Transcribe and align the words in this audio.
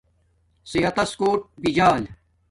صحت 0.71 0.97
کوٹ 1.19 1.39
بجال 1.61 2.01